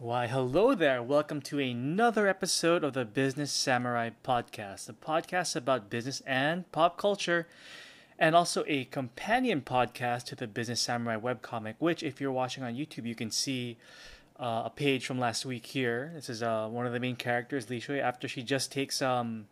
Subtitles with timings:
[0.00, 1.00] Why, hello there.
[1.02, 6.98] Welcome to another episode of the Business Samurai Podcast, a podcast about business and pop
[6.98, 7.46] culture,
[8.18, 12.74] and also a companion podcast to the Business Samurai webcomic, which, if you're watching on
[12.74, 13.78] YouTube, you can see
[14.38, 16.10] uh, a page from last week here.
[16.12, 19.46] This is uh, one of the main characters, Li Shui, after she just takes um,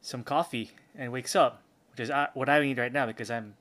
[0.00, 1.62] some coffee and wakes up,
[1.92, 3.54] which is uh, what I need right now because I'm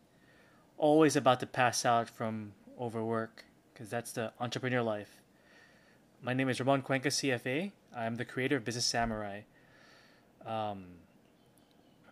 [0.78, 3.44] always about to pass out from overwork
[3.74, 5.22] because that's the entrepreneur life.
[6.26, 7.72] My name is Ramon Cuenca, CFA.
[7.96, 9.42] I'm the creator of Business Samurai.
[10.44, 10.86] Um,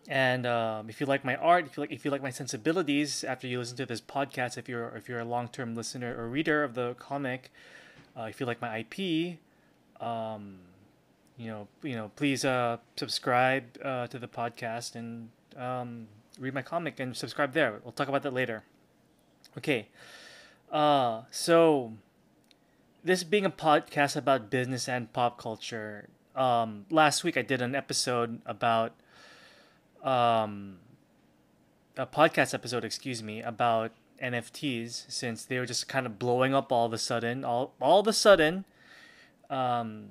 [0.06, 3.24] and um, if you like my art, if you like if you like my sensibilities,
[3.24, 6.28] after you listen to this podcast, if you're if you're a long term listener or
[6.28, 7.50] reader of the comic,
[8.16, 9.38] uh, if you like my IP,
[10.00, 10.58] um,
[11.36, 16.06] you know you know please uh, subscribe uh, to the podcast and um,
[16.38, 17.80] read my comic and subscribe there.
[17.82, 18.62] We'll talk about that later.
[19.58, 19.88] Okay,
[20.70, 21.94] uh, so
[23.04, 27.74] this being a podcast about business and pop culture, um, last week I did an
[27.74, 28.92] episode about
[30.02, 30.78] um,
[31.96, 33.92] a podcast episode, excuse me, about
[34.22, 37.44] NFTs since they were just kind of blowing up all of a sudden.
[37.44, 38.64] All all of a sudden,
[39.50, 40.10] um,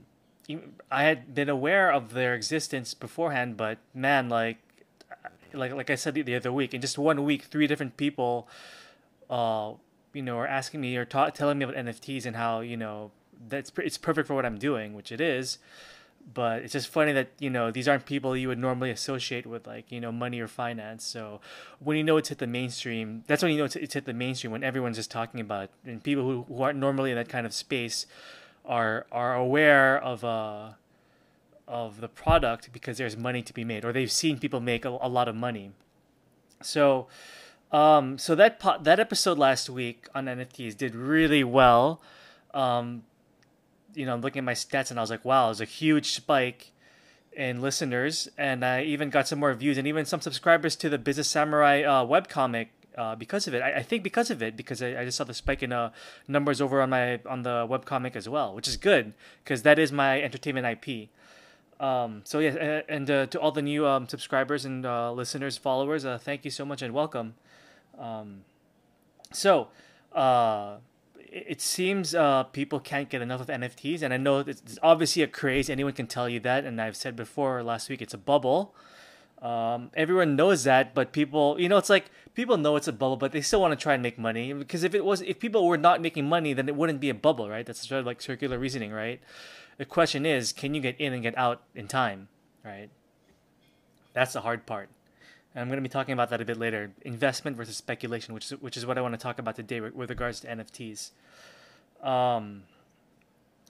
[0.92, 4.58] I had been aware of their existence beforehand, but man, like
[5.52, 8.48] like like I said the other week, in just one week, three different people,
[9.30, 9.74] uh,
[10.14, 13.12] you know, are asking me or ta- telling me about NFTs and how you know
[13.50, 15.58] that's it's perfect for what I'm doing, which it is.
[16.34, 19.68] But it's just funny that you know these aren't people you would normally associate with
[19.68, 21.04] like you know money or finance.
[21.04, 21.42] So
[21.80, 24.14] when you know it's hit the mainstream, that's when you know it's, it's hit the
[24.14, 25.72] mainstream when everyone's just talking about it.
[25.86, 28.06] and people who, who aren't normally in that kind of space
[28.66, 30.70] are are aware of uh
[31.68, 34.90] of the product because there's money to be made or they've seen people make a,
[34.90, 35.72] a lot of money.
[36.62, 37.08] So
[37.74, 42.00] um, so that po- that episode last week on NFTs did really well.
[42.54, 43.04] Um,
[43.96, 46.12] you know, I'm looking at my stats and I was like, wow, there's a huge
[46.12, 46.72] spike
[47.36, 51.00] in listeners, and I even got some more views and even some subscribers to the
[51.00, 53.62] Business Samurai uh, webcomic uh, because of it.
[53.62, 55.92] I, I, think because of it, because I, I just saw the spike in uh,
[56.28, 59.92] numbers over on my on the webcomic as well, which is good because that is
[59.92, 61.10] my entertainment IP.
[61.80, 66.06] Um, so yeah, and uh, to all the new um, subscribers and uh, listeners, followers,
[66.06, 67.34] uh, thank you so much and welcome.
[67.98, 68.44] Um,
[69.32, 69.70] so,
[70.14, 70.78] uh,
[71.34, 75.28] it seems uh, people can't get enough of NFTs, and I know it's obviously a
[75.28, 75.70] craze.
[75.70, 78.76] Anyone can tell you that, and I've said before last week it's a bubble.
[79.42, 83.18] Um, everyone knows that, but people, you know, it's like people know it's a bubble,
[83.18, 84.54] but they still want to try and make money.
[84.54, 87.16] Because if it was, if people were not making money, then it wouldn't be a
[87.16, 87.66] bubble, right?
[87.66, 89.20] That's sort of like circular reasoning, right?
[89.78, 92.30] The question is, can you get in and get out in time,
[92.64, 92.90] right?
[94.14, 94.90] That's the hard part.
[95.54, 96.92] And I'm going to be talking about that a bit later.
[97.04, 99.94] Investment versus speculation, which is, which is what I want to talk about today with,
[99.94, 101.12] with regards to NFTs.
[102.02, 102.64] Um,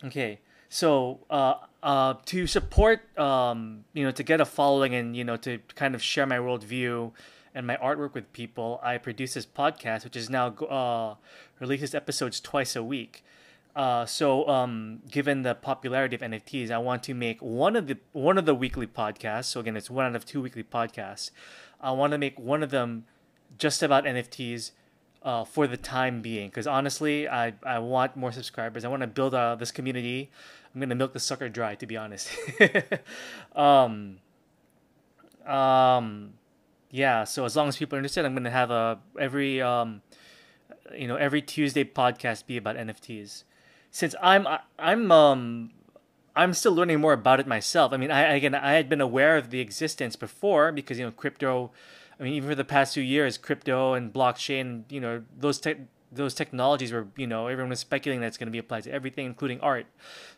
[0.05, 0.39] okay,
[0.69, 5.37] so uh, uh, to support, um, you know, to get a following and you know
[5.37, 7.11] to kind of share my worldview
[7.53, 11.15] and my artwork with people, I produce this podcast, which is now uh,
[11.59, 13.23] releases episodes twice a week.
[13.75, 17.97] Uh, so, um, given the popularity of NFTs, I want to make one of the
[18.11, 19.45] one of the weekly podcasts.
[19.45, 21.31] So again, it's one out of two weekly podcasts.
[21.81, 23.05] I want to make one of them
[23.57, 24.71] just about NFTs
[25.23, 26.49] uh, for the time being.
[26.49, 28.85] Because honestly, I, I want more subscribers.
[28.85, 30.29] I want to build uh, this community.
[30.73, 32.29] I'm to milk the sucker dry, to be honest.
[33.55, 34.17] um,
[35.45, 36.33] um,
[36.89, 40.01] yeah, so as long as people are interested, I'm to have a every um,
[40.95, 43.43] you know every Tuesday podcast be about NFTs.
[43.93, 44.47] Since I'm
[44.79, 45.69] I'm um
[46.35, 47.93] I'm still learning more about it myself.
[47.93, 51.11] I mean, I again, I had been aware of the existence before because you know,
[51.11, 51.69] crypto.
[52.19, 55.77] I mean, even for the past few years, crypto and blockchain, you know, those tech
[56.11, 58.91] those technologies were, you know, everyone was speculating that it's going to be applied to
[58.91, 59.85] everything, including art.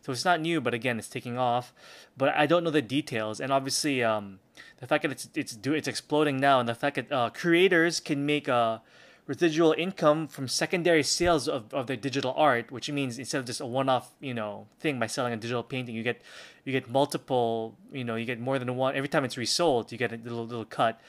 [0.01, 1.73] So it's not new, but again, it's taking off.
[2.17, 4.39] But I don't know the details, and obviously, um,
[4.81, 8.01] the fact that it's it's do it's exploding now, and the fact that uh, creators
[8.01, 8.81] can make a
[9.28, 13.59] residual income from secondary sales of, of their digital art, which means instead of just
[13.59, 16.22] a one-off, you know, thing by selling a digital painting, you get
[16.63, 19.98] you get multiple, you know, you get more than one every time it's resold, you
[19.98, 21.00] get a little little cut.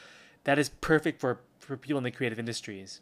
[0.44, 3.00] That is perfect for for people in the creative industries.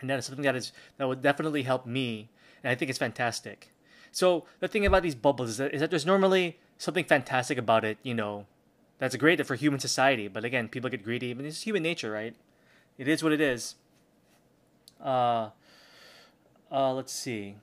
[0.00, 2.30] And that is something that is that would definitely help me,
[2.62, 3.70] and I think it's fantastic.
[4.12, 7.84] So the thing about these bubbles is that, is that there's normally something fantastic about
[7.84, 8.46] it, you know,
[8.98, 10.28] that's great for human society.
[10.28, 11.32] But again, people get greedy.
[11.32, 12.34] But it's human nature, right?
[12.98, 13.76] It is what it is.
[15.02, 15.50] Uh,
[16.70, 17.56] uh, let's see.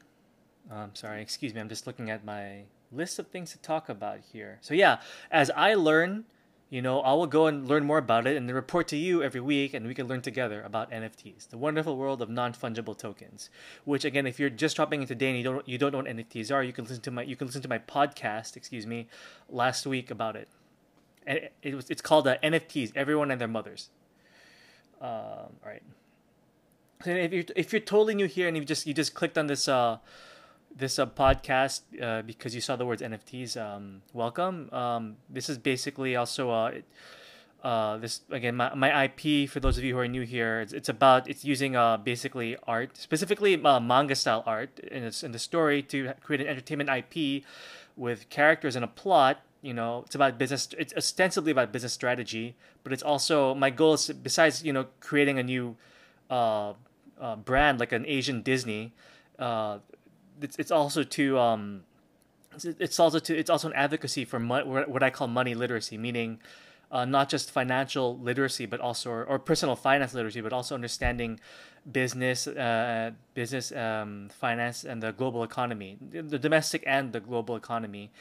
[0.69, 1.62] I'm um, sorry, excuse me.
[1.62, 4.60] I'm just looking at my list of things to talk about here.
[4.62, 5.00] So yeah,
[5.31, 6.25] as I learn
[6.69, 9.24] you know, I will go and learn more about it and then report to you
[9.24, 12.98] every week, and we can learn together about NFTs, the wonderful world of non fungible
[12.98, 13.50] tokens.
[13.86, 16.07] Which, again, if you're just dropping in today and you don't you don't know what
[16.07, 19.07] NFTs are, you can listen to my you can listen to my podcast, excuse me,
[19.48, 20.50] last week about it.
[21.25, 23.89] And it, it was it's called uh, NFTs, everyone and their mothers.
[25.00, 25.84] Um, all right.
[27.05, 29.67] If you're if you're totally new here and you just you just clicked on this
[29.67, 29.97] uh
[30.75, 33.57] this uh, podcast uh, because you saw the words NFTs.
[33.57, 34.69] Um, welcome.
[34.71, 36.71] Um, this is basically also uh,
[37.63, 40.61] uh, this again my, my IP for those of you who are new here.
[40.61, 45.23] It's, it's about it's using uh, basically art, specifically uh, manga style art in, its,
[45.23, 47.43] in the story to create an entertainment IP
[47.95, 49.41] with characters and a plot.
[49.61, 50.69] You know, it's about business.
[50.77, 55.39] It's ostensibly about business strategy, but it's also my goal is besides you know creating
[55.39, 55.75] a new
[56.29, 56.73] uh,
[57.19, 58.93] uh, brand like an Asian Disney.
[59.37, 59.79] Uh,
[60.41, 61.83] it's it's also to um,
[62.63, 66.39] it's also to it's also an advocacy for mo- what I call money literacy, meaning
[66.91, 71.39] uh, not just financial literacy, but also or, or, personal finance literacy, but also understanding
[71.91, 78.11] business, uh, business, um, finance, and the global economy, the domestic and the global economy.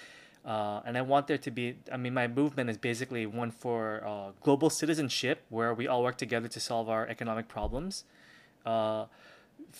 [0.45, 1.77] Uh, and I want there to be.
[1.93, 6.19] I mean, my movement is basically one for uh, global citizenship, where we all work
[6.19, 8.05] together to solve our economic problems
[8.67, 9.07] uh,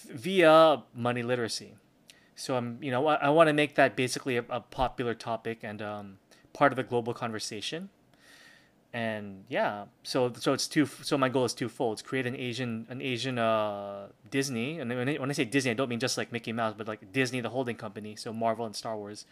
[0.09, 1.75] via money literacy.
[2.35, 5.61] So I'm, you know, I, I want to make that basically a, a popular topic
[5.63, 6.19] and um,
[6.53, 7.89] part of the global conversation.
[8.93, 10.87] And yeah, so so it's two.
[10.87, 15.09] So my goal is twofold: it's create an Asian an Asian uh, Disney, and when
[15.09, 17.43] I, when I say Disney, I don't mean just like Mickey Mouse, but like Disney,
[17.43, 19.27] the holding company, so Marvel and Star Wars,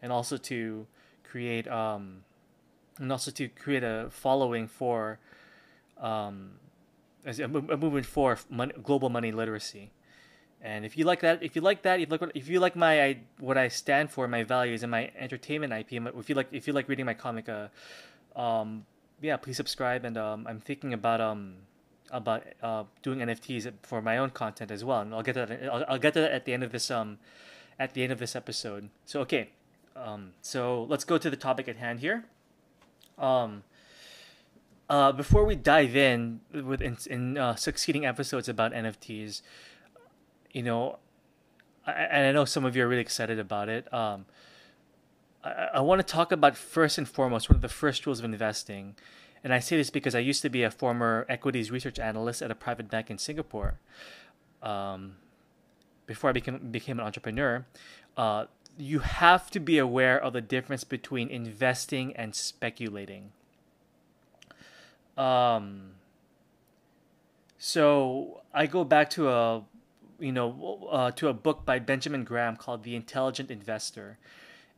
[0.00, 0.86] and also to
[1.24, 2.24] create um,
[2.98, 5.18] and also to create a following for
[6.00, 6.52] um,
[7.24, 9.90] as a, a movement for money, global money literacy.
[10.60, 12.76] And if you like that, if you like that, if you like if you like
[12.76, 16.48] my I, what I stand for, my values, and my entertainment IP, if you like
[16.52, 17.68] if you like reading my comic, uh,
[18.36, 18.86] um,
[19.20, 20.04] yeah, please subscribe.
[20.04, 21.54] And um, I'm thinking about um
[22.12, 25.00] about uh, doing NFTs for my own content as well.
[25.00, 25.64] And I'll get to that.
[25.72, 27.18] I'll, I'll get to that at the end of this um
[27.76, 28.88] at the end of this episode.
[29.04, 29.50] So okay,
[29.96, 32.24] um, so let's go to the topic at hand here.
[33.18, 33.64] Um,
[34.88, 39.42] uh, before we dive in with in, in uh, succeeding episodes about NFTs
[40.52, 40.98] you know,
[41.86, 43.92] I, and I know some of you are really excited about it.
[43.92, 44.26] Um,
[45.42, 48.24] I, I want to talk about first and foremost one of the first rules of
[48.24, 48.94] investing.
[49.42, 52.50] And I say this because I used to be a former equities research analyst at
[52.50, 53.80] a private bank in Singapore.
[54.62, 55.16] Um,
[56.06, 57.66] before I became became an entrepreneur,
[58.16, 58.46] uh,
[58.78, 63.32] you have to be aware of the difference between investing and speculating.
[65.16, 65.92] Um,
[67.58, 69.62] so I go back to a
[70.22, 74.18] you know, uh, to a book by Benjamin Graham called The Intelligent Investor.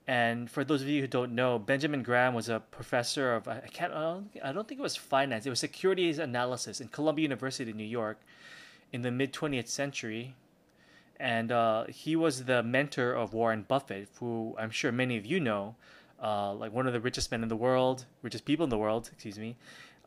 [0.06, 3.68] And for those of you who don't know, Benjamin Graham was a professor of I
[3.72, 5.46] can't I don't think it was finance.
[5.46, 8.20] It was securities analysis in Columbia University, in New York,
[8.92, 10.34] in the mid 20th century.
[11.20, 15.40] And uh, he was the mentor of Warren Buffett, who I'm sure many of you
[15.40, 15.76] know,
[16.22, 19.10] uh, like one of the richest men in the world, richest people in the world,
[19.12, 19.56] excuse me.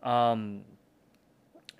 [0.03, 0.63] Um,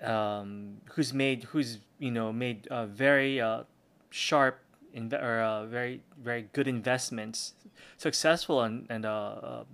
[0.02, 3.64] um, who's made who's you know made uh, very uh,
[4.10, 4.60] sharp
[4.94, 7.54] inve- or uh, very very good investments,
[7.96, 9.64] successful and and uh, uh,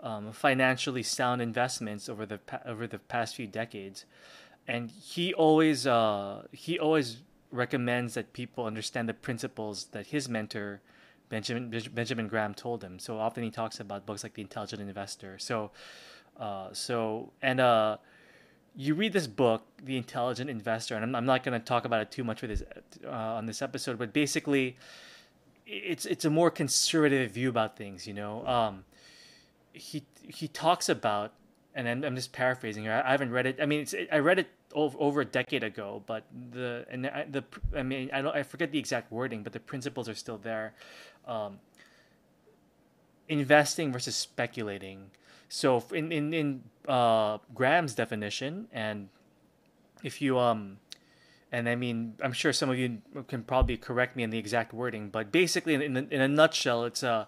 [0.00, 4.04] um, financially sound investments over the pa- over the past few decades,
[4.66, 7.18] and he always uh, he always
[7.50, 10.80] recommends that people understand the principles that his mentor.
[11.28, 13.00] Benjamin Benjamin Graham told him.
[13.00, 15.40] So often he talks about books like The Intelligent Investor.
[15.40, 15.72] So,
[16.72, 17.60] so and
[18.76, 22.02] you read this book, The Intelligent Investor, and I'm, I'm not going to talk about
[22.02, 22.62] it too much with this
[23.04, 24.76] uh, on this episode, but basically,
[25.66, 28.06] it's it's a more conservative view about things.
[28.06, 28.84] You know, um,
[29.72, 31.32] he he talks about,
[31.74, 32.92] and I'm, I'm just paraphrasing here.
[32.92, 33.58] I, I haven't read it.
[33.60, 37.44] I mean, it's, I read it over, over a decade ago, but the and the
[37.74, 40.74] I mean, I don't I forget the exact wording, but the principles are still there.
[41.26, 41.60] Um,
[43.28, 45.10] investing versus speculating
[45.48, 49.08] so in in in uh, Graham's definition, and
[50.02, 50.78] if you um,
[51.52, 54.72] and I mean, I'm sure some of you can probably correct me in the exact
[54.72, 57.26] wording, but basically, in in, a nutshell, it's uh,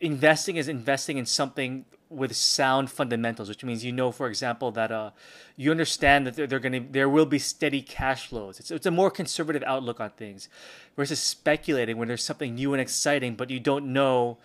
[0.00, 4.90] investing is investing in something with sound fundamentals, which means you know, for example, that
[4.90, 5.10] uh,
[5.56, 8.58] you understand that they're, they're going to there will be steady cash flows.
[8.58, 10.48] It's it's a more conservative outlook on things,
[10.96, 14.38] versus speculating when there's something new and exciting, but you don't know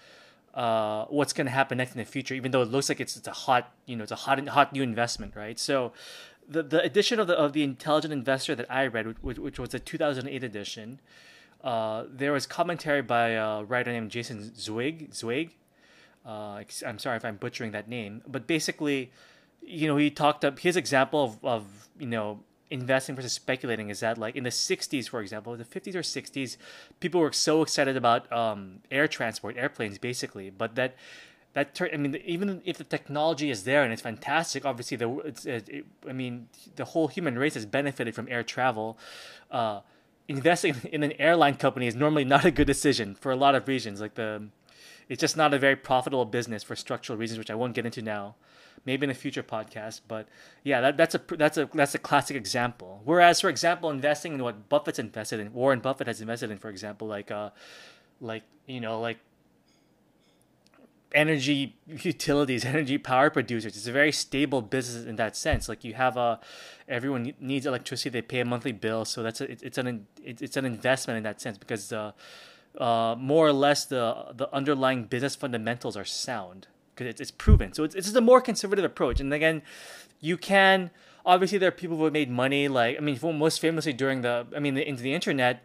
[0.54, 3.16] uh, what's going to happen next in the future, even though it looks like it's,
[3.16, 5.60] it's a hot, you know, it's a hot, hot new investment, right?
[5.60, 5.94] So
[6.48, 9.74] the, the edition of the, of the Intelligent Investor that I read, which, which was
[9.74, 11.00] a 2008 edition,
[11.64, 15.56] uh, there was commentary by a writer named Jason Zweig, Zweig.
[16.26, 19.12] Uh, I'm sorry if I'm butchering that name, but basically,
[19.62, 24.02] you know, he talked up his example of, of you know investing versus speculating is
[24.02, 26.58] that like in the 60s for example the 50s or 60s
[27.00, 30.96] people were so excited about um, air transport airplanes basically but that
[31.54, 35.10] that tur- I mean even if the technology is there and it's fantastic obviously the
[35.20, 38.98] it's it, I mean the whole human race has benefited from air travel.
[39.50, 39.82] Uh,
[40.28, 43.68] investing in an airline company is normally not a good decision for a lot of
[43.68, 44.48] reasons like the
[45.08, 48.04] it's just not a very profitable business for structural reasons which I won't get into
[48.04, 48.36] now
[48.86, 50.02] maybe in a future podcast.
[50.08, 50.28] But
[50.64, 53.02] yeah, that, that's a that's a that's a classic example.
[53.06, 56.70] Whereas, for example, investing in what Buffett's invested in, Warren Buffett has invested in, for
[56.70, 57.50] example, like uh,
[58.22, 59.18] like you know, like
[61.14, 63.76] energy utilities, energy power producers.
[63.76, 65.70] It's a very stable business in that sense.
[65.70, 66.40] Like you have a,
[66.88, 68.10] everyone needs electricity.
[68.10, 71.42] They pay a monthly bill, so that's a, it's an it's an investment in that
[71.42, 72.12] sense because uh,
[72.78, 76.68] uh, more or less the the underlying business fundamentals are sound
[77.00, 77.74] because it's, it's proven.
[77.74, 79.20] So it's, it's just a more conservative approach.
[79.20, 79.62] And again,
[80.20, 80.92] you can
[81.26, 82.68] obviously there are people who have made money.
[82.68, 85.64] Like I mean, most famously during the I mean the, into the internet,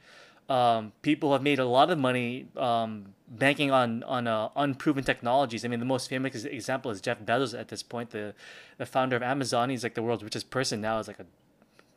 [0.49, 5.65] um, people have made a lot of money um, banking on on uh, unproven technologies.
[5.65, 8.35] I mean, the most famous example is Jeff Bezos at this point, the
[8.79, 9.71] the founder of Amazon.
[9.71, 10.99] He's like the world's richest person now.
[10.99, 11.27] Is like a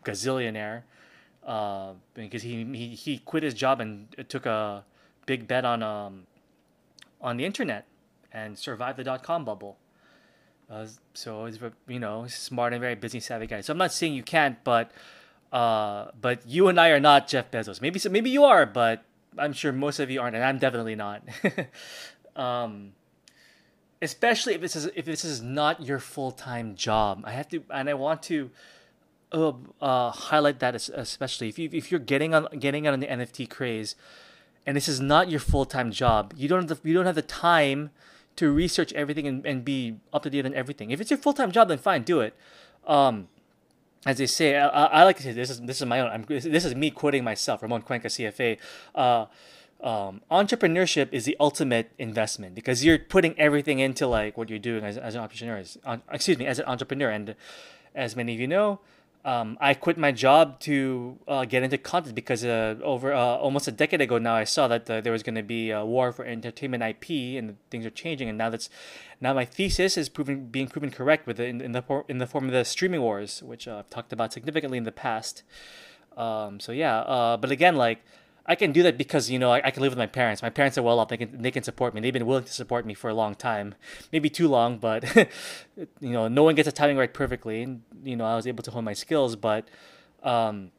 [0.03, 0.83] gazillionaire
[1.45, 4.83] uh, because he, he he quit his job and took a
[5.25, 6.25] big bet on um
[7.21, 7.85] on the internet
[8.31, 9.77] and survive the dot com bubble.
[10.69, 13.61] Uh, so he's you know smart and very business savvy guy.
[13.61, 14.91] So I'm not saying you can't, but
[15.51, 17.81] uh, but you and I are not Jeff Bezos.
[17.81, 19.03] Maybe so, maybe you are, but
[19.37, 21.23] I'm sure most of you aren't, and I'm definitely not.
[22.35, 22.91] um,
[24.01, 27.23] especially if this is if this is not your full time job.
[27.25, 28.51] I have to, and I want to
[29.31, 33.49] uh, uh, highlight that especially if you if you're getting on getting on the NFT
[33.49, 33.95] craze,
[34.65, 36.33] and this is not your full time job.
[36.35, 37.91] You don't have the, you don't have the time
[38.37, 40.91] to research everything and, and be up to date on everything.
[40.91, 42.35] If it's your full time job, then fine, do it.
[42.85, 43.27] Um,
[44.05, 46.09] as they say, I, I, like to say this is this is my own.
[46.09, 48.57] I'm, this is me quoting myself, Ramon Cuenca, CFA.
[48.95, 49.25] Uh,
[49.81, 54.83] um, entrepreneurship is the ultimate investment because you're putting everything into like what you're doing
[54.83, 55.57] as, as an entrepreneur.
[55.57, 55.77] As,
[56.11, 57.35] excuse me, as an entrepreneur, and
[57.93, 58.79] as many of you know,
[59.27, 63.67] um, I quit my job to uh, get into content because uh, over uh, almost
[63.67, 66.13] a decade ago now I saw that uh, there was going to be a war
[66.13, 68.69] for entertainment IP and things are changing and now that's
[69.19, 72.25] now my thesis is proven being proven correct with it in, in the in the
[72.25, 75.43] form of the streaming wars which uh, I've talked about significantly in the past.
[76.15, 78.05] Um, so yeah, uh, but again like
[78.47, 80.41] I can do that because you know I, I, can live with my parents.
[80.41, 81.99] My parents are well off; they can they can support me.
[81.99, 83.75] They've been willing to support me for a long time,
[84.13, 85.03] maybe too long, but
[85.99, 87.63] you know no one gets the timing right perfectly.
[87.63, 89.67] And you know I was able to hone my skills, but
[90.23, 90.71] um,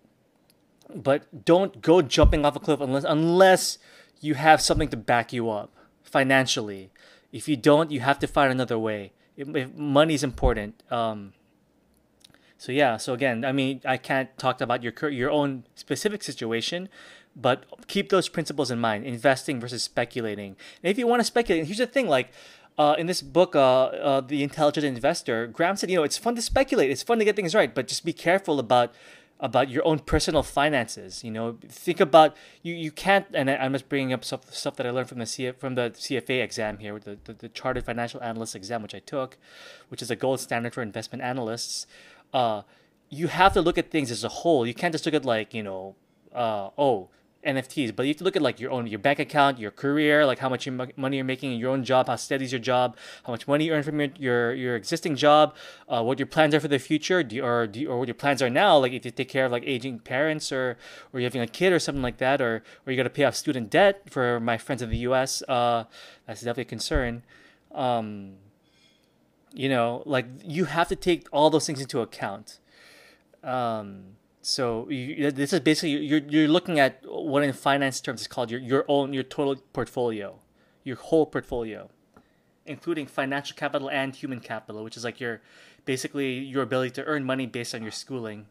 [0.94, 3.78] but don't go jumping off a cliff unless unless
[4.20, 6.90] you have something to back you up financially.
[7.32, 9.12] If you don't, you have to find another way.
[9.36, 10.82] If, if money is important.
[10.90, 11.34] Um,
[12.56, 16.88] so yeah, so again, I mean, I can't talk about your your own specific situation,
[17.40, 21.64] but keep those principles in mind investing versus speculating and if you want to speculate
[21.66, 22.30] here's the thing like
[22.78, 26.36] uh, in this book, uh, uh, The Intelligent Investor, Graham said, you know, it's fun
[26.36, 26.90] to speculate.
[26.90, 28.94] It's fun to get things right, but just be careful about
[29.40, 31.22] about your own personal finances.
[31.22, 32.74] You know, think about you.
[32.74, 33.26] You can't.
[33.34, 35.74] And I, am just bringing up stuff, stuff that I learned from the CF, from
[35.74, 39.38] the CFA exam here, the, the, the Chartered Financial Analyst exam, which I took,
[39.88, 41.86] which is a gold standard for investment analysts.
[42.32, 42.62] Uh,
[43.08, 44.66] you have to look at things as a whole.
[44.66, 45.96] You can't just look at like you know,
[46.32, 47.08] uh, oh
[47.46, 50.26] NFTs, but you have to look at like your own your bank account, your career,
[50.26, 52.96] like how much money you're making in your own job, how steady is your job,
[53.24, 55.54] how much money you earn from your your, your existing job,
[55.88, 58.08] uh, what your plans are for the future, do you, or do you, or what
[58.08, 60.76] your plans are now, like if you take care of like aging parents or
[61.12, 63.24] or you're having a kid or something like that, or or you got to pay
[63.24, 64.02] off student debt.
[64.10, 65.84] For my friends in the U.S., uh,
[66.26, 67.22] that's definitely a concern.
[67.72, 68.34] Um,
[69.54, 72.58] you know, like you have to take all those things into account.
[73.44, 78.26] Um, so you, this is basically you're you're looking at what in finance terms is
[78.26, 80.38] called your your own your total portfolio,
[80.84, 81.88] your whole portfolio,
[82.64, 85.40] including financial capital and human capital, which is like your
[85.84, 88.46] basically your ability to earn money based on your schooling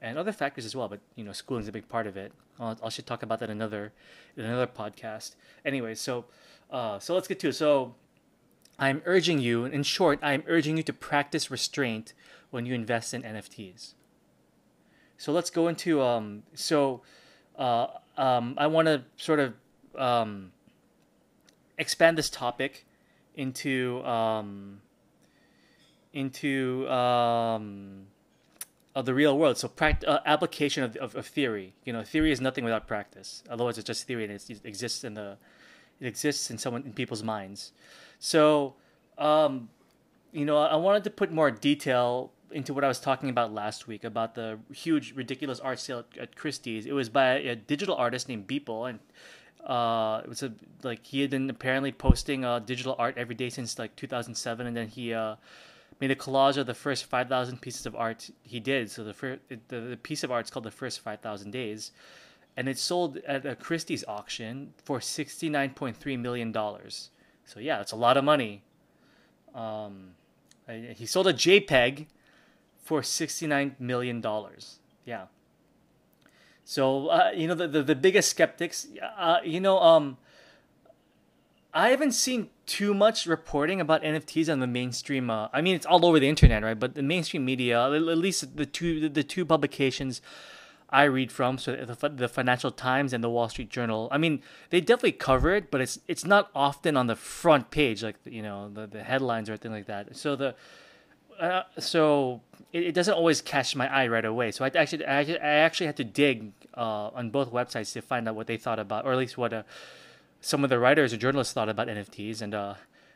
[0.00, 0.88] and other factors as well.
[0.88, 2.32] But you know, schooling is a big part of it.
[2.60, 3.92] I'll, I should talk about that in another
[4.36, 5.34] in another podcast.
[5.64, 6.26] Anyway, so
[6.70, 7.54] uh, so let's get to it.
[7.54, 7.94] So
[8.78, 12.14] I'm urging you, in short, I'm urging you to practice restraint
[12.50, 13.94] when you invest in NFTs.
[15.22, 17.02] So let's go into um, so
[17.56, 17.86] uh,
[18.16, 19.54] um, I want to sort of
[19.96, 20.50] um,
[21.78, 22.84] expand this topic
[23.36, 24.80] into um,
[26.12, 28.06] into um,
[28.96, 29.58] of the real world.
[29.58, 31.72] So pract- uh, application of, of, of, theory.
[31.84, 33.44] You know, theory is nothing without practice.
[33.48, 35.36] Otherwise, it's just theory and it exists in the
[36.00, 37.70] it exists in someone in people's minds.
[38.18, 38.74] So
[39.18, 39.68] um,
[40.32, 43.86] you know, I wanted to put more detail into what I was talking about last
[43.86, 46.86] week about the huge, ridiculous art sale at, at Christie's.
[46.86, 48.98] It was by a digital artist named Beeple, and
[49.64, 53.50] uh, it was a like he had been apparently posting uh, digital art every day
[53.50, 55.36] since like 2007, and then he uh,
[56.00, 58.90] made a collage of the first 5,000 pieces of art he did.
[58.90, 61.92] So the first the, the piece of art is called the first 5,000 days,
[62.56, 67.10] and it sold at a Christie's auction for 69.3 million dollars.
[67.44, 68.62] So yeah, that's a lot of money.
[69.54, 70.14] Um,
[70.68, 72.06] he sold a JPEG
[72.82, 74.78] for 69 million dollars.
[75.04, 75.26] Yeah.
[76.64, 78.86] So uh, you know the, the, the biggest skeptics,
[79.18, 80.18] uh, you know, um,
[81.74, 85.30] I haven't seen too much reporting about NFTs on the mainstream.
[85.30, 86.78] Uh, I mean, it's all over the internet, right?
[86.78, 90.20] But the mainstream media, at least the two the two publications
[90.90, 94.08] I read from, so the, the Financial Times and the Wall Street Journal.
[94.12, 98.02] I mean, they definitely cover it, but it's it's not often on the front page,
[98.02, 100.14] like you know the, the headlines or anything like that.
[100.14, 100.54] So the
[101.40, 102.40] uh, so
[102.72, 104.50] it, it, doesn't always catch my eye right away.
[104.50, 108.34] So I actually I, actually had to dig uh, on both websites to find out
[108.34, 109.62] what they thought about, or at least what uh,
[110.40, 112.42] some of the writers or journalists thought about NFTs.
[112.42, 112.74] And uh,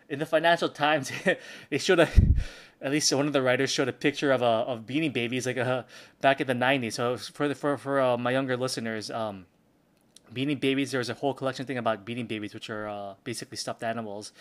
[0.08, 1.10] in the Financial Times,
[1.70, 2.08] they showed a
[2.82, 5.58] at least one of the writers showed a picture of a of Beanie Babies like
[5.58, 5.84] uh,
[6.20, 6.94] back in the '90s.
[6.94, 9.46] So for the, for for my younger listeners, um,
[10.32, 13.56] Beanie Babies, there was a whole collection thing about Beanie Babies, which are uh, basically
[13.56, 14.32] stuffed animals.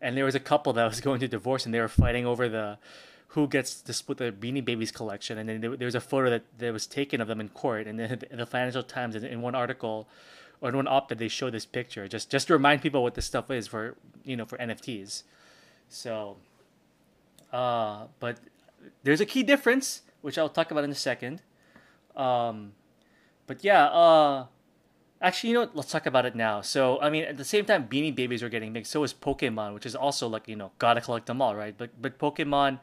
[0.00, 2.48] And there was a couple that was going to divorce, and they were fighting over
[2.48, 2.78] the
[3.28, 5.38] who gets to split the Beanie Babies collection.
[5.38, 7.86] And then there, was a photo that, that was taken of them in court.
[7.86, 10.08] And then the Financial Times, in, one article
[10.60, 13.26] or in one op-ed, they show this picture just just to remind people what this
[13.26, 15.22] stuff is for you know for NFTs.
[15.88, 16.36] So
[17.52, 18.38] uh, but
[19.02, 21.42] there's a key difference, which I'll talk about in a second.
[22.16, 22.72] Um,
[23.46, 24.46] but yeah, uh,
[25.22, 25.76] actually, you know what?
[25.76, 26.60] Let's talk about it now.
[26.60, 28.86] So, I mean, at the same time, Beanie Babies are getting big.
[28.86, 31.74] So is Pokemon, which is also like you know, gotta collect them all, right?
[31.76, 32.80] But but Pokemon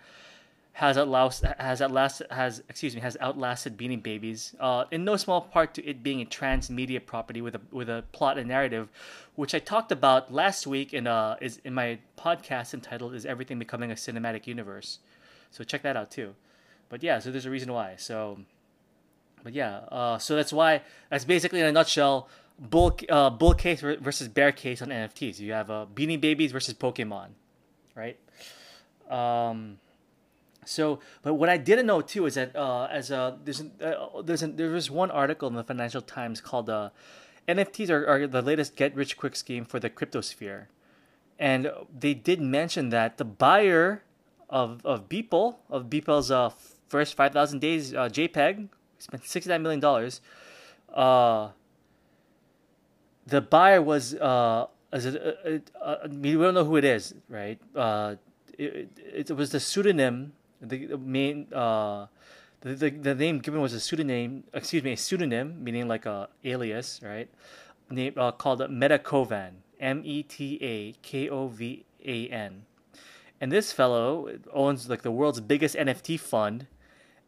[0.76, 4.54] has outlasted has outlasted has excuse me has outlasted Beanie Babies.
[4.60, 8.04] Uh, in no small part to it being a transmedia property with a with a
[8.12, 8.90] plot and narrative,
[9.36, 13.58] which I talked about last week in uh is in my podcast entitled "Is Everything
[13.58, 15.00] Becoming a Cinematic Universe?"
[15.50, 16.36] So check that out too.
[16.90, 17.96] But yeah, so there's a reason why.
[17.98, 18.40] So,
[19.46, 22.28] but yeah, uh, so that's why that's basically in a nutshell
[22.60, 25.40] bull uh, bull case versus bear case on NFTs.
[25.40, 27.30] You have uh, Beanie Babies versus Pokemon,
[27.96, 28.20] right?
[29.10, 29.78] Um,
[30.66, 34.42] so, but what I didn't know too is that uh, as a there's uh, there's
[34.42, 36.90] there was one article in the Financial Times called uh,
[37.48, 40.68] "NFTs are, are the latest get rich quick scheme for the cryptosphere,"
[41.40, 44.04] and they did mention that the buyer
[44.50, 46.52] of of Beeple of Beeple's uh,
[46.88, 50.22] first five thousand days uh, JPEG spent sixty nine million dollars.
[50.94, 51.50] Uh,
[53.28, 57.60] the buyer was uh, uh, we don't know who it is, right?
[57.76, 58.16] Uh,
[58.58, 62.08] it, it, it was the pseudonym the main uh,
[62.62, 64.44] the, the, the name given was a pseudonym.
[64.54, 67.30] Excuse me, a pseudonym meaning like a alias, right?
[67.90, 69.52] Name uh, called Metakovan.
[69.80, 72.64] M E T A K O V A N.
[73.42, 76.68] And this fellow owns like the world's biggest NFT fund,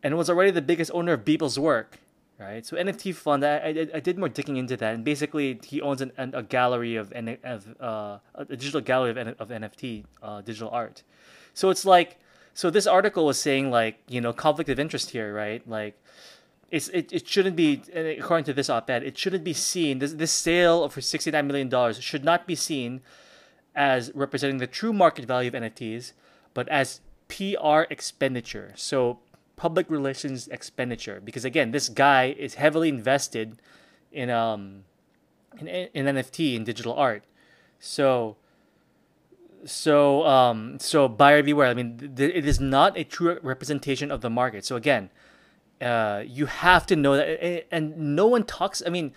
[0.01, 1.99] and was already the biggest owner of Beeple's work
[2.39, 2.65] right?
[2.65, 6.01] So NFT fund, I, I, I, did more digging into that, and basically he owns
[6.01, 7.11] an, an, a gallery of,
[7.43, 11.03] of uh, a digital gallery of, of NFT uh, digital art.
[11.53, 12.19] So it's like
[12.57, 15.61] so this article was saying like you know conflict of interest here, right?
[15.69, 15.93] Like
[16.71, 20.31] it's it, it shouldn't be according to this op-ed it shouldn't be seen this this
[20.31, 23.01] sale of for 69 million dollars should not be seen
[23.75, 26.13] as representing the true market value of NFTs
[26.55, 29.19] but as PR expenditure so
[29.55, 33.59] public relations expenditure because again this guy is heavily invested
[34.11, 34.83] in um
[35.59, 37.23] in, in NFT in digital art
[37.79, 38.35] so
[39.67, 44.21] so um so buyer beware i mean th- it is not a true representation of
[44.21, 45.09] the market so again
[45.81, 49.11] uh you have to know that and no one talks i mean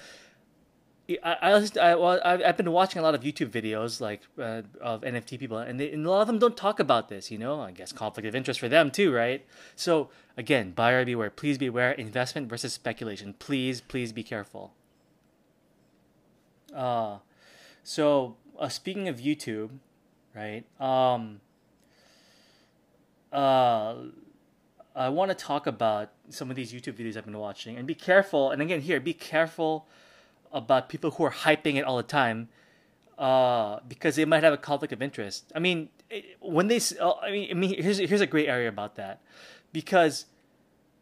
[1.25, 1.37] I,
[1.81, 5.59] I, I I've been watching a lot of YouTube videos like uh, of NFT people,
[5.59, 7.33] and, they, and, a lot of them don't talk about this.
[7.33, 9.45] You know, I guess conflict of interest for them too, right?
[9.75, 11.29] So again, buyer beware.
[11.29, 11.91] Please be aware.
[11.91, 13.35] Investment versus speculation.
[13.41, 14.73] Please, please be careful.
[16.73, 17.19] Uh,
[17.83, 19.71] so uh, speaking of YouTube,
[20.35, 20.65] right?
[20.81, 21.41] Um,
[23.33, 23.95] uh,
[24.95, 27.95] I want to talk about some of these YouTube videos I've been watching and be
[27.95, 28.51] careful.
[28.51, 29.87] And again, here, be careful
[30.53, 32.49] about people who are hyping it all the time
[33.19, 35.53] uh, because they might have a conflict of interest.
[35.55, 35.91] I mean,
[36.41, 39.21] when they, uh, I mean, I mean, here's here's a great area about that
[39.73, 40.27] because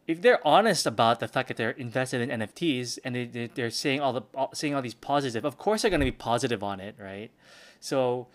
[0.07, 4.01] if they're honest about the fact that they're invested in NFTs and they, they're saying
[4.01, 4.23] all the
[4.55, 7.31] saying all these positive, of course they're going to be positive on it, right?
[7.81, 8.27] So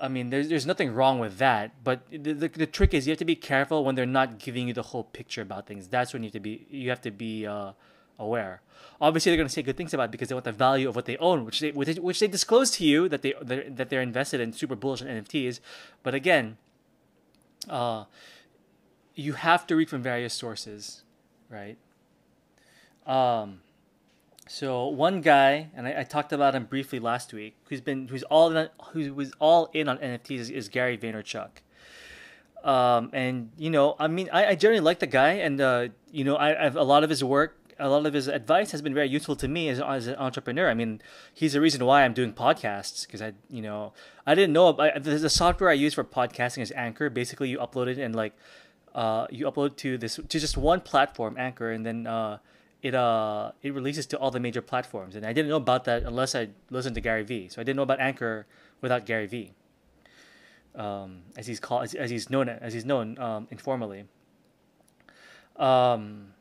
[0.00, 3.12] I mean, there's there's nothing wrong with that, but the, the, the trick is you
[3.12, 5.88] have to be careful when they're not giving you the whole picture about things.
[5.88, 7.72] That's when you have to be you have to be uh,
[8.18, 8.60] aware.
[9.00, 10.96] Obviously, they're going to say good things about it because they want the value of
[10.96, 14.02] what they own, which they which they disclose to you that they they're, that they're
[14.02, 15.60] invested in super bullish NFTs.
[16.02, 16.58] But again,
[17.68, 18.04] uh,
[19.14, 21.02] you have to read from various sources,
[21.48, 21.76] right?
[23.06, 23.60] Um,
[24.46, 28.22] so one guy, and I, I, talked about him briefly last week, who's been who's
[28.24, 31.48] all in, who was all in on NFTs is, is Gary Vaynerchuk.
[32.62, 36.24] Um, and you know, I mean, I, I generally like the guy, and uh, you
[36.24, 38.92] know, I, I've a lot of his work, a lot of his advice has been
[38.92, 40.68] very useful to me as, as an entrepreneur.
[40.68, 41.00] I mean,
[41.32, 43.94] he's the reason why I'm doing podcasts because I, you know,
[44.26, 44.76] I didn't know.
[44.78, 47.08] I, the software I use for podcasting is Anchor.
[47.08, 48.34] Basically, you upload it and like,
[48.94, 52.38] uh, you upload to this to just one platform, Anchor, and then uh
[52.84, 56.02] it uh it releases to all the major platforms, and I didn't know about that
[56.02, 57.48] unless I listened to Gary Vee.
[57.48, 58.46] So I didn't know about Anchor
[58.82, 59.54] without Gary Vee,
[60.74, 64.04] um, as he's called as, as he's known as he's known um, informally.
[65.56, 66.34] Um,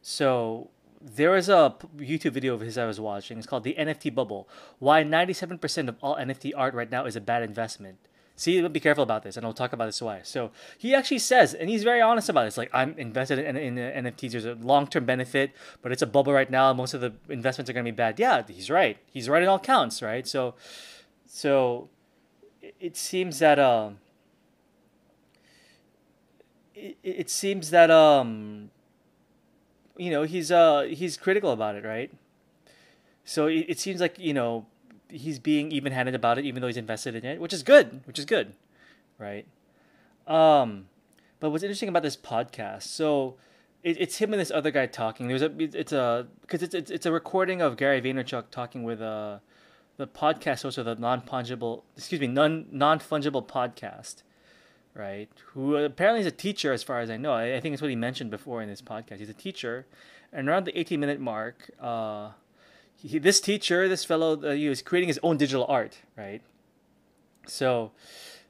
[0.00, 3.36] so there is a YouTube video of his I was watching.
[3.36, 4.48] It's called the NFT bubble.
[4.78, 7.98] Why ninety seven percent of all NFT art right now is a bad investment.
[8.40, 10.22] See, be careful about this, and I'll talk about this why.
[10.22, 12.46] So he actually says, and he's very honest about.
[12.46, 14.30] It's like I'm invested in, in, in NFTs.
[14.30, 16.72] There's a long term benefit, but it's a bubble right now.
[16.72, 18.18] Most of the investments are going to be bad.
[18.18, 18.96] Yeah, he's right.
[19.12, 20.26] He's right in all counts, right?
[20.26, 20.54] So,
[21.26, 21.90] so
[22.80, 23.98] it seems that um,
[26.74, 28.70] it, it seems that um,
[29.98, 32.10] you know, he's uh he's critical about it, right?
[33.22, 34.64] So it, it seems like you know
[35.10, 38.18] he's being even-handed about it, even though he's invested in it, which is good, which
[38.18, 38.54] is good,
[39.18, 39.46] right?
[40.26, 40.86] Um,
[41.40, 43.36] but what's interesting about this podcast, so
[43.82, 45.28] it, it's him and this other guy talking.
[45.28, 49.00] There's a it's a because it's, it's it's a recording of Gary Vaynerchuk talking with
[49.00, 49.38] uh
[49.96, 54.22] the podcast host of the non fungible excuse me non non fungible podcast,
[54.94, 55.28] right?
[55.52, 57.32] Who apparently is a teacher, as far as I know.
[57.32, 59.18] I, I think it's what he mentioned before in this podcast.
[59.18, 59.86] He's a teacher,
[60.32, 62.30] and around the 18 minute mark, uh,
[63.02, 66.42] he, this teacher, this fellow, uh, he was creating his own digital art, right?
[67.46, 67.92] So,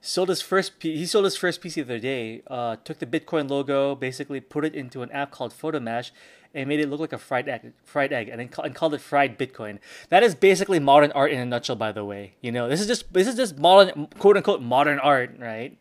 [0.00, 0.72] sold his first.
[0.80, 2.42] He sold his first piece the other day.
[2.46, 6.10] Uh, took the Bitcoin logo, basically put it into an app called Photomash,
[6.54, 9.00] and made it look like a fried egg, fried egg, and then and called it
[9.00, 9.78] fried Bitcoin.
[10.08, 12.34] That is basically modern art in a nutshell, by the way.
[12.40, 15.76] You know, this is just this is just modern, quote unquote, modern art, right?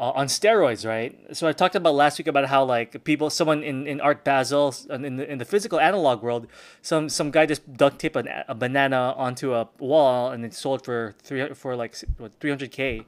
[0.00, 1.14] Uh, on steroids, right?
[1.36, 4.74] So I talked about last week about how like people, someone in, in Art Basel,
[4.88, 6.46] in the, in the physical analog world,
[6.80, 11.14] some some guy just duct taped a, banana onto a wall and it sold for
[11.22, 11.94] three for like
[12.40, 13.04] three hundred k,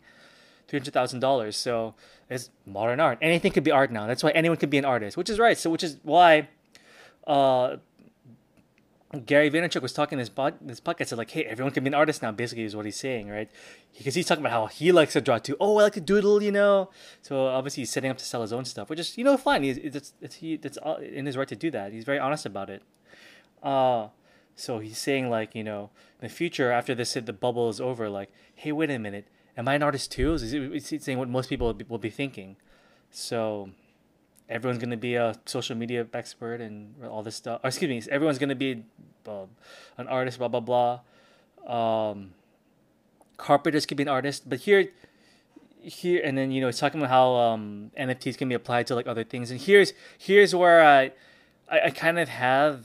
[0.68, 1.56] three hundred thousand dollars.
[1.56, 1.94] So
[2.28, 3.16] it's modern art.
[3.22, 4.06] Anything could be art now.
[4.06, 5.56] That's why anyone could be an artist, which is right.
[5.56, 6.48] So which is why,
[7.26, 7.76] uh,
[9.26, 11.88] Gary Vaynerchuk was talking in this, pod, this podcast, said like, hey, everyone can be
[11.88, 13.50] an artist now, basically is what he's saying, right?
[13.96, 15.54] Because he's talking about how he likes to draw too.
[15.60, 16.88] Oh, I like to doodle, you know?
[17.20, 19.64] So obviously he's setting up to sell his own stuff, which is, you know, fine.
[19.64, 21.92] He's, it's, it's, he, it's in his right to do that.
[21.92, 22.82] He's very honest about it.
[23.62, 24.08] Uh,
[24.56, 28.08] so he's saying like, you know, in the future, after this, the bubble is over,
[28.08, 29.26] like, hey, wait a minute.
[29.58, 30.32] Am I an artist too?
[30.34, 32.56] Is he saying what most people will be, will be thinking?
[33.10, 33.68] So
[34.48, 37.60] everyone's going to be a social media expert and all this stuff.
[37.64, 38.84] Or excuse me, everyone's going to be
[39.26, 39.46] uh,
[39.98, 41.00] an artist, blah, blah, blah.
[41.66, 42.32] Um,
[43.36, 44.48] carpenters could be an artist.
[44.48, 44.88] But here,
[45.80, 48.94] here, and then, you know, it's talking about how um, NFTs can be applied to
[48.94, 49.50] like other things.
[49.50, 51.12] And here's, here's where I,
[51.70, 52.84] I, I kind of have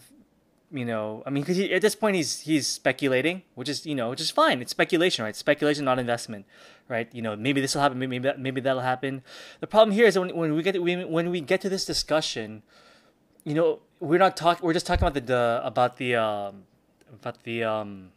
[0.71, 4.09] you know, I mean, because at this point he's he's speculating, which is you know,
[4.09, 4.61] which is fine.
[4.61, 5.35] It's speculation, right?
[5.35, 6.45] Speculation, not investment,
[6.89, 7.07] right?
[7.13, 9.23] You know, maybe this will happen, maybe that, maybe that'll happen.
[9.61, 12.63] The problem here is when, when we get to, when we get to this discussion,
[13.45, 14.65] you know, we're not talking.
[14.65, 16.63] We're just talking about the, the about the um,
[17.13, 18.11] about the um,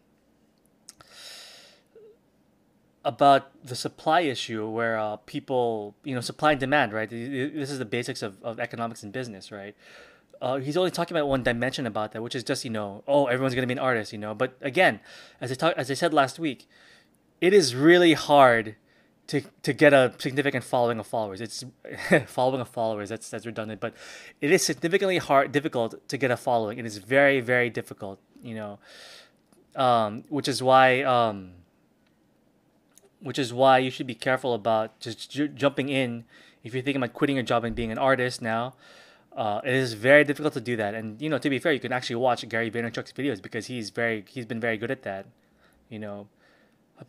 [3.05, 7.09] about the supply issue where uh, people, you know, supply and demand, right?
[7.09, 9.75] This is the basics of, of economics and business, right?
[10.41, 13.27] Uh, he's only talking about one dimension about that, which is just you know, oh,
[13.27, 14.35] everyone's gonna be an artist, you know.
[14.35, 15.01] But again,
[15.41, 16.67] as I talk, as I said last week,
[17.41, 18.77] it is really hard
[19.27, 21.41] to to get a significant following of followers.
[21.41, 21.65] It's
[22.27, 23.11] following of followers.
[23.11, 23.95] That's that's redundant, but
[24.41, 26.79] it is significantly hard, difficult to get a following.
[26.79, 28.79] It is very very difficult, you know.
[29.77, 31.53] Um, which is why um,
[33.21, 36.25] which is why you should be careful about just j- jumping in
[36.65, 38.75] if you're thinking about quitting your job and being an artist now
[39.37, 40.95] uh, it is very difficult to do that.
[40.95, 43.91] And you know, to be fair, you can actually watch Gary Vaynerchuk's videos because he's
[43.91, 45.27] very he's been very good at that.
[45.89, 46.29] You know,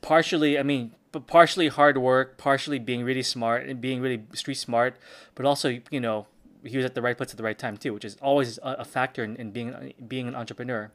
[0.01, 4.55] partially, I mean, but partially hard work, partially being really smart and being really street
[4.55, 4.95] smart,
[5.35, 6.27] but also you know
[6.63, 8.75] he was at the right place at the right time too, which is always a,
[8.79, 10.91] a factor in, in being being an entrepreneur.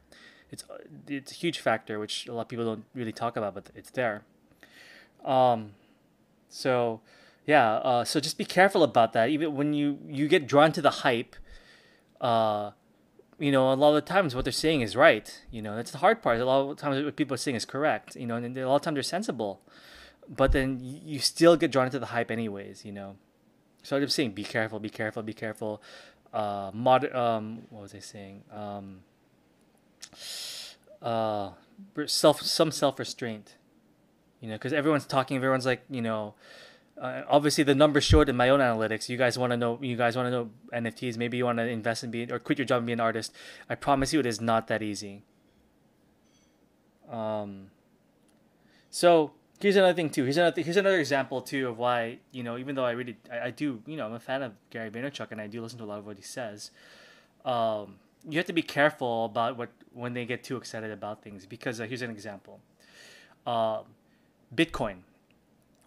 [0.49, 0.63] It's
[1.07, 3.91] it's a huge factor which a lot of people don't really talk about, but it's
[3.91, 4.23] there.
[5.25, 5.71] Um,
[6.49, 7.01] so
[7.47, 9.29] yeah, uh, so just be careful about that.
[9.29, 11.33] Even when you you get drawn to the hype,
[12.19, 12.71] uh,
[13.39, 15.41] you know, a lot of the times what they're saying is right.
[15.49, 16.41] You know, that's the hard part.
[16.41, 18.17] A lot of times what people are saying is correct.
[18.17, 19.61] You know, and a lot of times they're sensible,
[20.27, 22.83] but then you still get drawn into the hype anyways.
[22.83, 23.15] You know,
[23.81, 25.81] so I'm saying be careful, be careful, be careful.
[26.33, 28.43] Uh, mod, um, what was I saying?
[28.53, 28.99] Um,
[31.01, 31.51] uh,
[32.07, 33.55] self, some self restraint.
[34.41, 36.35] You know, because everyone's talking, everyone's like, you know,
[36.99, 39.07] uh, obviously the numbers showed in my own analytics.
[39.07, 39.77] You guys want to know.
[39.81, 41.17] You guys want to know NFTs.
[41.17, 43.33] Maybe you want to invest in being or quit your job and be an artist.
[43.69, 45.23] I promise you, it is not that easy.
[47.09, 47.71] Um.
[48.89, 50.23] So here's another thing too.
[50.23, 53.47] Here's another here's another example too of why you know even though I really I,
[53.47, 55.83] I do you know I'm a fan of Gary Vaynerchuk and I do listen to
[55.83, 56.71] a lot of what he says.
[57.45, 57.95] Um,
[58.27, 61.79] you have to be careful about what when they get too excited about things because
[61.79, 62.59] uh, here's an example.
[63.45, 63.81] Uh,
[64.53, 64.97] Bitcoin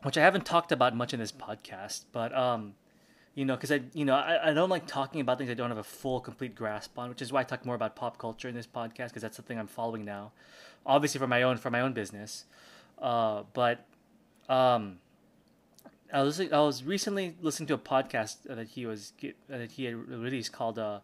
[0.02, 2.74] which I haven't talked about much in this podcast, but um,
[3.34, 5.70] you know, because I, you know, I, I don't like talking about things I don't
[5.70, 8.48] have a full, complete grasp on, which is why I talk more about pop culture
[8.48, 10.32] in this podcast because that's the thing I'm following now,
[10.84, 12.44] obviously for my own for my own business,
[13.00, 13.86] uh, but
[14.48, 14.98] um,
[16.12, 19.12] I was I was recently listening to a podcast that he was
[19.48, 21.00] that he had released called uh,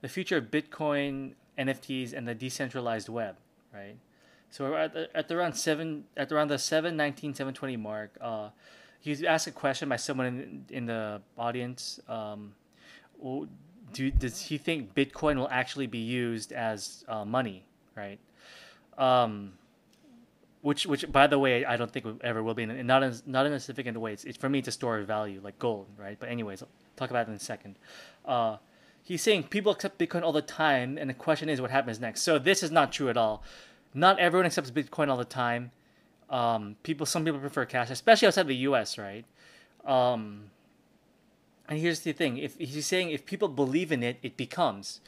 [0.00, 3.36] "The Future of Bitcoin, NFTs, and the Decentralized Web,"
[3.72, 3.96] right?
[4.50, 8.16] So at, the, at around seven at around the 719 720 mark.
[8.20, 8.50] Uh,
[9.00, 12.00] he was asked a question by someone in, in the audience.
[12.08, 12.54] Um,
[13.92, 17.64] do does he think Bitcoin will actually be used as uh, money?
[17.94, 18.18] Right.
[18.96, 19.52] Um,
[20.62, 23.46] which which by the way I don't think ever will be in, not in, not
[23.46, 24.12] in a significant way.
[24.12, 26.18] It's, it's, for me a store value like gold, right?
[26.18, 27.76] But anyways, I'll talk about it in a second.
[28.24, 28.56] Uh,
[29.02, 32.22] he's saying people accept Bitcoin all the time, and the question is what happens next.
[32.22, 33.42] So this is not true at all
[33.98, 35.70] not everyone accepts Bitcoin all the time.
[36.30, 38.98] Um, people, some people prefer cash, especially outside the U.S.
[38.98, 39.24] Right?
[39.84, 40.50] Um,
[41.68, 45.00] and here's the thing: if he's saying if people believe in it, it becomes,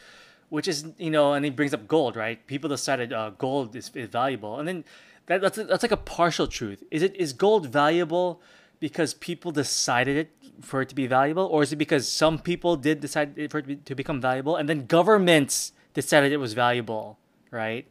[0.48, 2.46] which is you know, and he brings up gold, right?
[2.46, 4.84] People decided uh, gold is, is valuable, and then
[5.26, 6.82] that, that's that's like a partial truth.
[6.90, 8.40] Is it is gold valuable
[8.78, 12.76] because people decided it for it to be valuable, or is it because some people
[12.76, 16.52] did decide for it to, be, to become valuable, and then governments decided it was
[16.52, 17.18] valuable,
[17.50, 17.86] right?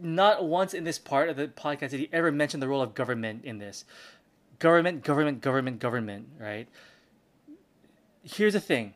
[0.00, 2.94] Not once in this part of the podcast did he ever mention the role of
[2.94, 3.84] government in this.
[4.58, 6.68] Government, government, government, government, right?
[8.22, 8.94] Here's the thing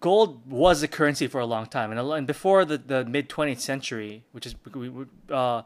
[0.00, 1.90] gold was a currency for a long time.
[1.90, 4.54] And, and before the, the mid 20th century, which is,
[5.30, 5.62] uh,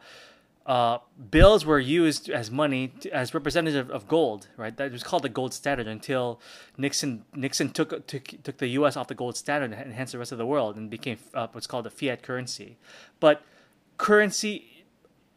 [0.64, 0.98] uh,
[1.30, 4.76] bills were used as money to, as representative of gold, right?
[4.76, 6.40] That was called the gold standard until
[6.78, 8.96] Nixon Nixon took took, took the U.S.
[8.96, 11.66] off the gold standard and hence the rest of the world and became uh, what's
[11.66, 12.78] called a fiat currency.
[13.18, 13.42] But
[14.02, 14.84] currency,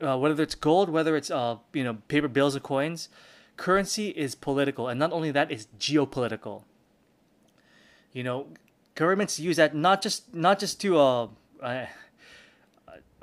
[0.01, 3.09] uh, whether it's gold, whether it's uh, you know paper bills or coins,
[3.57, 6.63] currency is political, and not only that, it's geopolitical.
[8.11, 8.47] You know,
[8.95, 11.27] governments use that not just not just to uh,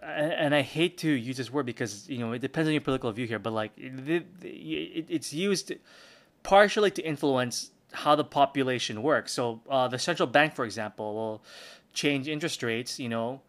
[0.00, 3.10] and I hate to use this word because you know it depends on your political
[3.10, 5.72] view here, but like it, it, it's used
[6.44, 9.32] partially to influence how the population works.
[9.32, 11.42] So uh, the central bank, for example, will
[11.94, 13.00] change interest rates.
[13.00, 13.40] You know,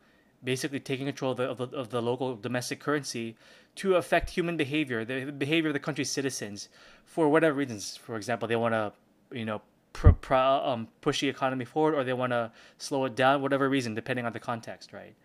[0.43, 3.35] basically taking control of the, of the, of the local domestic currency
[3.75, 6.69] to affect human behavior, the behavior of the country's citizens,
[7.05, 7.95] for whatever reasons.
[7.97, 8.93] For example, they want to,
[9.31, 9.61] you know,
[9.93, 13.69] pr- pr- um, push the economy forward, or they want to slow it down, whatever
[13.69, 15.15] reason, depending on the context, right?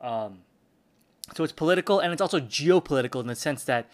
[0.00, 0.40] Um,
[1.34, 3.88] so it's political and it's also geopolitical in the sense that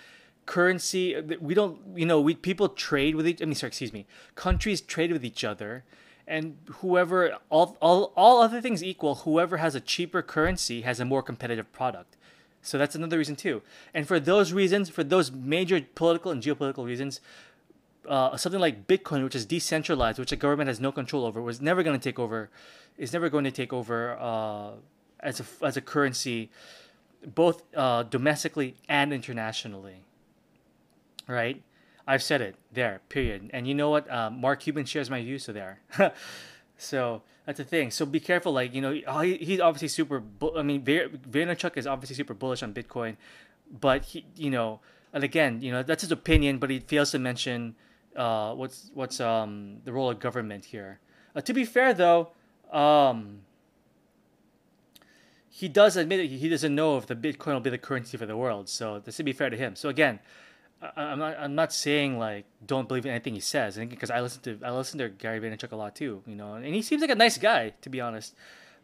[0.47, 4.07] currency we don't you know we people trade with each I mean sorry excuse me
[4.35, 5.85] countries trade with each other
[6.31, 11.05] and whoever all, all all other things equal whoever has a cheaper currency has a
[11.05, 12.17] more competitive product.
[12.63, 13.63] So that's another reason too.
[13.93, 17.21] And for those reasons for those major political and geopolitical reasons
[18.09, 21.61] uh, something like bitcoin which is decentralized which the government has no control over was
[21.61, 22.49] never going to take over
[22.97, 24.71] is never going to take over uh,
[25.21, 26.51] as a as a currency
[27.35, 29.97] both uh, domestically and internationally.
[31.27, 31.63] Right
[32.11, 33.51] I've said it there, period.
[33.53, 34.11] And you know what?
[34.11, 35.79] Um, Mark Cuban shares my views, so there.
[36.77, 37.93] so that's the thing.
[37.93, 38.53] So be careful.
[38.53, 38.91] Like you know,
[39.23, 40.19] he, he's obviously super.
[40.19, 43.17] Bu- I mean, Vaynerchuk is obviously super bullish on Bitcoin,
[43.71, 44.81] but he, you know,
[45.13, 46.59] and again, you know, that's his opinion.
[46.59, 47.77] But he fails to mention
[48.17, 50.99] uh, what's what's um the role of government here.
[51.37, 52.31] Uh, to be fair, though,
[52.73, 53.43] um,
[55.49, 58.27] he does admit that he doesn't know if the Bitcoin will be the currency for
[58.27, 58.69] the world.
[58.69, 59.77] So this should be fair to him.
[59.77, 60.19] So again,
[60.97, 61.37] I'm not.
[61.39, 63.77] I'm not saying like don't believe in anything he says.
[63.77, 66.23] because I listen to I listen to Gary Vaynerchuk a lot too.
[66.27, 68.35] You know, and he seems like a nice guy to be honest.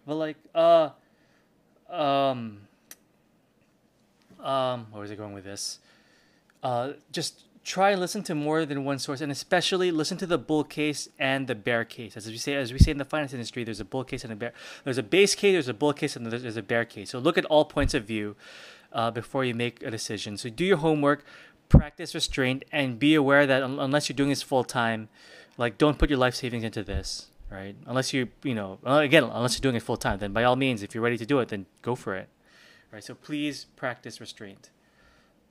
[0.07, 0.91] But like, uh,
[1.91, 2.61] um,
[4.41, 5.81] um, where was I going with this?
[6.67, 10.39] uh, just try and listen to more than one source, and especially listen to the
[10.39, 12.17] bull case and the bear case.
[12.17, 14.33] As we say, as we say in the finance industry, there's a bull case and
[14.33, 14.53] a bear.
[14.83, 17.11] There's a base case, there's a bull case, and there's a bear case.
[17.11, 18.35] So look at all points of view
[18.93, 20.37] uh, before you make a decision.
[20.37, 21.25] So do your homework,
[21.69, 25.09] practice restraint, and be aware that un- unless you're doing this full time,
[25.59, 27.77] like don't put your life savings into this, right?
[27.87, 30.57] Unless you, you know, uh, again, unless you're doing it full time, then by all
[30.57, 32.29] means, if you're ready to do it, then go for it,
[32.93, 33.03] right?
[33.05, 34.71] So please practice restraint.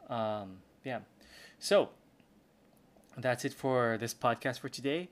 [0.09, 0.99] Um, yeah.
[1.59, 1.89] So
[3.17, 5.09] that's it for this podcast for today.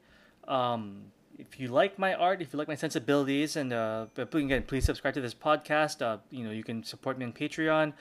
[0.47, 1.05] Um,
[1.37, 5.13] if you like my art, if you like my sensibilities, and uh, again, please subscribe
[5.15, 6.01] to this podcast.
[6.01, 7.93] Uh, you know, you can support me on Patreon.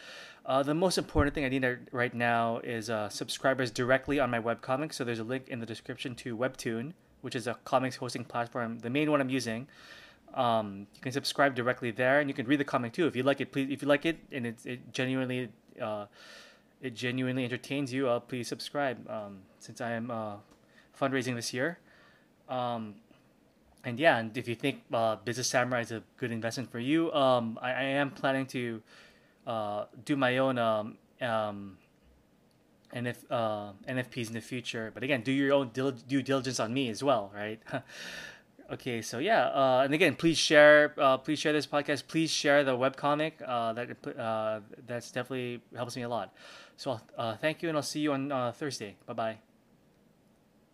[0.44, 4.40] Uh, the most important thing I need right now is uh, subscribers directly on my
[4.40, 4.92] webcomic.
[4.92, 8.80] So there's a link in the description to Webtoon, which is a comics hosting platform,
[8.80, 9.68] the main one I'm using.
[10.34, 13.22] Um, you can subscribe directly there, and you can read the comic too if you
[13.22, 13.52] like it.
[13.52, 16.06] Please, if you like it, and it, it genuinely uh,
[16.80, 19.08] it genuinely entertains you, uh, please subscribe.
[19.08, 20.36] Um, since I am uh,
[20.98, 21.78] fundraising this year,
[22.48, 22.96] um,
[23.84, 27.12] and yeah, and if you think uh, Business Samurai is a good investment for you,
[27.12, 28.82] um, I, I, am planning to
[29.46, 31.78] uh, do my own um, um,
[32.94, 34.90] NF, uh, NFTs in the future.
[34.94, 37.60] But again, do your own dil- due diligence on me as well, right?
[38.72, 42.06] okay, so yeah, uh, and again, please share, uh, please share this podcast.
[42.06, 43.32] Please share the webcomic.
[43.44, 46.32] Uh, that uh, that's definitely helps me a lot.
[46.76, 48.96] So uh, thank you, and I'll see you on uh, Thursday.
[49.06, 49.51] Bye bye.